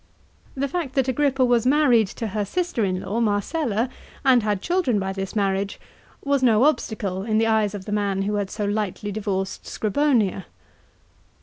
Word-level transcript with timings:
The 0.55 0.67
fact 0.67 0.95
that 0.95 1.07
Agrippa 1.07 1.45
was 1.45 1.67
married 1.67 2.07
to 2.07 2.29
her 2.29 2.43
sister 2.43 2.83
in 2.83 3.01
law 3.01 3.19
Marcella, 3.19 3.87
and 4.25 4.41
had 4.41 4.59
children 4.59 4.99
by 4.99 5.13
this 5.13 5.35
marriage, 5.35 5.79
was 6.25 6.41
no 6.41 6.63
obstacle 6.63 7.21
in 7.21 7.37
the 7.37 7.45
eyes 7.45 7.75
of 7.75 7.85
the 7.85 7.91
man 7.91 8.23
who 8.23 8.33
had 8.37 8.49
so 8.49 8.65
lightly 8.65 9.11
divorced 9.11 9.67
Scribonia. 9.67 10.45